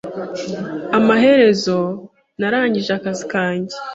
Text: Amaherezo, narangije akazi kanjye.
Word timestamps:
Amaherezo, 0.97 1.77
narangije 2.39 2.91
akazi 2.97 3.23
kanjye. 3.33 3.75